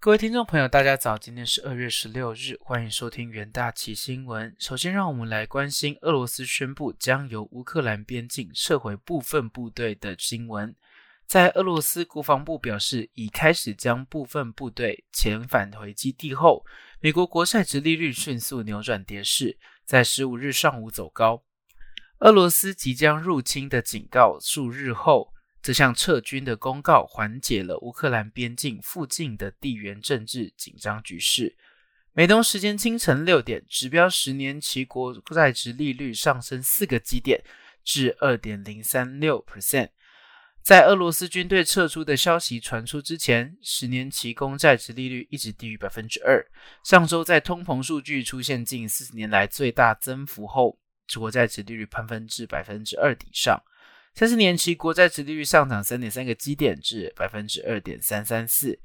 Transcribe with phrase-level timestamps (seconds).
[0.00, 1.18] 各位听众朋友，大家早！
[1.18, 4.54] 今天是二月十六日，欢迎收听元大旗新闻。
[4.56, 10.72] 首先，让我们来关心俄罗斯宣布将由乌克兰边境撤回部分部队的新闻。
[11.26, 16.64] 在俄罗斯国防部表示已开始将部分部队遣返回基地后，
[17.00, 21.42] 美国国债直利率迅速扭转跌势，在十五日上午走高。
[22.20, 25.34] 俄罗斯即将入侵的警告数日后。
[25.68, 31.58] 这项撤军的公告缓解了乌克兰边境附近的地缘政治紧张局势。
[32.14, 37.44] 美东时间清晨六点，指标十年期国债值利率上升四个基点
[37.84, 39.90] 至二点零三六 percent。
[40.62, 46.42] 在俄罗斯军队撤出的消息传出之前，十年期公债值利率一直低于百分之二。
[46.82, 50.78] 上周在通膨数据出现近四十年来最大增幅后，
[51.14, 53.62] 国债值利率攀升至百分之二以上。
[54.18, 58.76] 三十年期国债殖利率上涨三点三个基点至百分之二点三三四，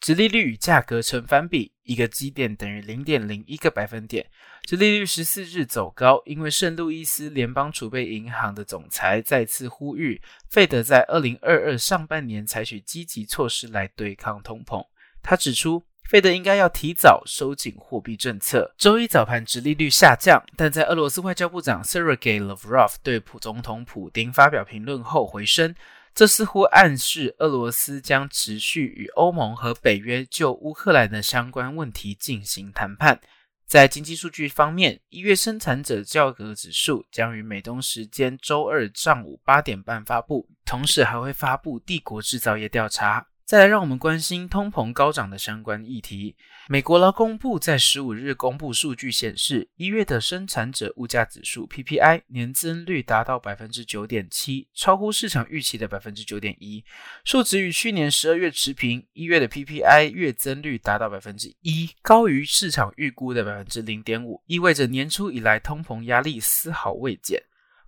[0.00, 4.28] 殖利率与价格成反比，一个基点等于零点零一个百分点。
[4.64, 14.84] 殖利率十四日走高，因为圣路易斯联邦储备银行的总裁再次呼吁费德在二零二二上半年采取积极措施来对抗通膨。
[15.22, 15.86] 他指出。
[16.08, 18.74] 费德应该要提早收紧货币政策。
[18.76, 25.74] 周一早盘，殖利率下降，但在俄罗斯外交部长 Sergey Lavrov 对普总统普京发表评论后回升。
[26.14, 33.18] 这似乎暗示俄罗斯将持续与欧盟和北约就乌克兰的相关问题进行谈判。
[33.66, 43.26] 在经济数据方面，一月生产者价格指数将于美东时间周二上午八点半发布，同时还会发布帝国制造业调查。
[43.46, 46.34] 再来，让我们关心通膨高涨的相关议题。
[46.66, 56.82] 美国劳工部在十五日公布数据显示，一月的生产者物价指数 （PPI） 年增率达到百分之九点七，超乎市场预期的百分之九点一，
[57.22, 59.06] 数值与去年十二月持平。
[59.12, 67.42] 一月的 PPI 月增率达到百分之一，高于市场预估的百分之零点五，意味着年初以来通膨压力丝毫未减。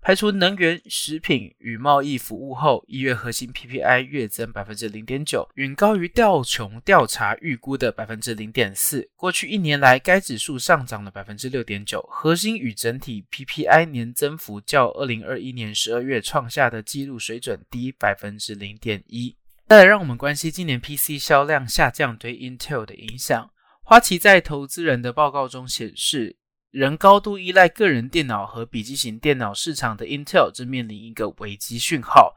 [0.06, 9.10] 排除能源、食品与贸易服务后，一月核心 PPI 月增百分之零点九，远高于调琼调查预估的百分之零点四。
[9.16, 19.34] 过去一年来，该指数上涨了百分之六点九，核心与整体 PPI 年增幅较二零二一年十二月创下的纪录水准低百分之零点一。
[19.66, 23.50] 再来，让我们关心今年 PC 销量下降对 Intel 的影响。
[23.82, 26.36] 花旗在投资人的报告中显示。
[26.76, 32.36] 仍高度依赖个人电脑和笔记型电脑市场的 Intel 正面临一个危机讯号。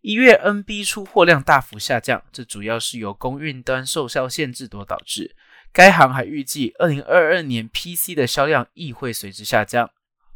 [0.00, 5.36] 一月 NB 出货量大幅下降，这主要是由供应端售销限制所导致。
[5.72, 9.88] 该行还预计，二零二二年 PC 的销量亦会随之下降。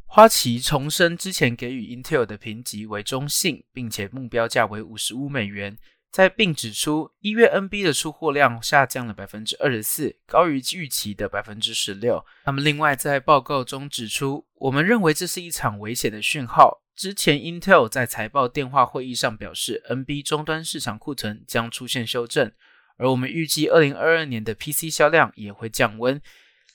[0.06, 5.76] 花旗重申之前给予 Intel 的评级为中性，并且目标价为五十五美元。
[6.10, 12.24] 在并指出，一月 NB 的出货量下降了百分之二十四，高于预期的百分之十六。
[12.44, 16.82] 那么另外在报告中指出，我们认为这是一场危险的讯号。
[16.96, 22.52] 之前 Intel 在财报电话会议上表示，NB 终端市场库存将出现修正，
[22.98, 26.20] 而我们预计二零二二年的 PC 销量也会降温，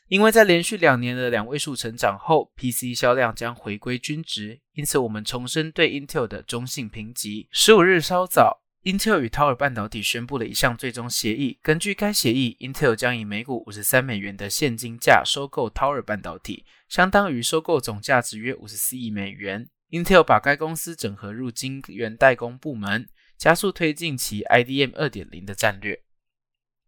[0.08, 4.62] 因为在连续两年的两位数成长后，PC 销量将回归均值。
[4.74, 7.50] 因此，我们重申对 Intel 的中性评级。
[7.52, 8.65] 十五日稍早。
[8.86, 11.58] 英特尔与陶尔半导体宣布了一项最终协议。
[11.64, 19.68] 根据该协议英特尔将以每股五十三美元的现金价收购陶尔半导体，相当于收购总价值约五十四亿美元。
[19.88, 23.10] 英特尔把该公司整合入晶圆代工部门，
[23.40, 26.04] 加速推进其 IDM 二点零的战略。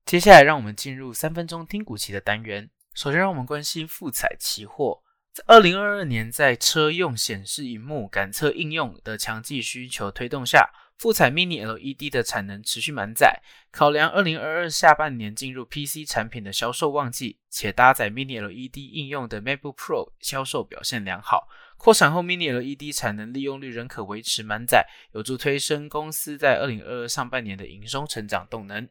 [0.05, 2.69] 接下来，让我们进入三分钟听股期的单元。
[2.93, 5.01] 首先，让我们关心富彩期货。
[5.33, 10.69] 在二零二二年，在车用显示荧幕感测应用的强劲需求推动下。
[10.97, 13.39] 富彩 Mini LED 的产能持续满载，
[13.71, 21.47] 考量二零二二下半年进入 PC 产品的销售旺季，且搭载 Mini LED 应用的 MacBook Pro 销售表现良好，
[21.77, 28.89] 扩产后 Mini LED 产能利用率仍可维持满载，有助推升公司在二零二二上半年的营收成长动能。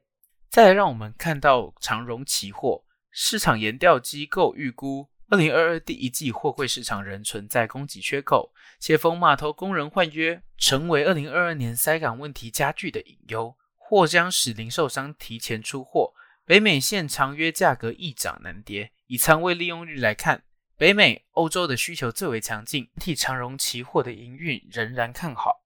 [0.49, 5.09] 再来，让我们看到长荣期货市场研调机构预估。
[5.29, 16.13] 二零二二第一季货柜市场仍存在供给缺口，且逢码头工人换约，成为二零二二年塞港问题加剧的隐忧，或将使零售商提前出货。
[16.45, 20.45] 北美线长约价格易涨难跌，以仓位利用率来看，
[20.77, 25.65] 北美、欧洲的需求最为强劲，替长荣期货的营运仍然看好。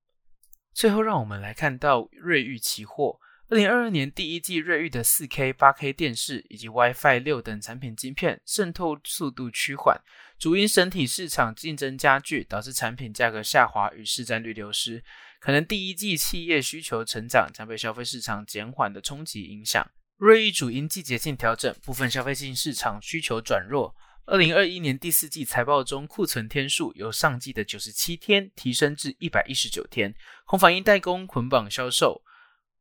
[0.72, 3.20] 最后，让我们来看到瑞昱期货。
[3.50, 10.00] 二零二二年第一季，瑞昱的四 K、八 K 电视以及 WiFi 六等产品晶片渗透速度趋缓，
[10.38, 15.02] 主因整体市场竞争加剧，导致产品价格下滑与市占率流失。
[15.41, 19.85] 可能第一季企业需求成长将被消费市场减缓的冲击影响。
[20.17, 23.96] 瑞昱主因季节性调整，部分消费性市场需求转弱。
[24.26, 30.14] 二零二一年第四季财报中，库存天数由上季的九十七天提升至一百一十九天，
[30.46, 32.23] 恐反映代工捆绑销售，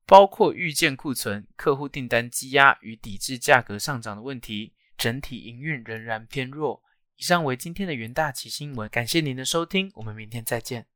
[0.09, 6.81] 包括预见库存、客户订单积压与抵制价格上涨的问题，整体营运仍然偏弱。
[7.15, 10.88] 以上为今天的元大旗新闻，感谢您的收听，我们明天再见。